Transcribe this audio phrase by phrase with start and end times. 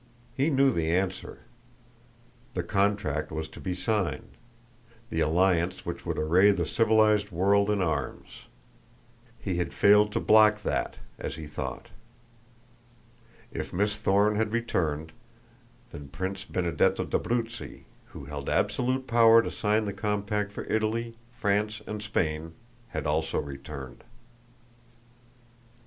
[0.35, 1.41] He knew the answer.
[2.55, 4.29] The compact was to be signed
[5.11, 8.45] the alliance which would array the civilized world in arms.
[9.37, 11.89] He had failed to block that, as he thought.
[13.51, 15.11] If Miss Thorne had returned,
[15.91, 21.79] then Prince Benedetto d'Abruzzi, who held absolute power to sign the compact for Italy, France
[21.85, 22.53] and Spain,
[22.87, 24.03] had also returned.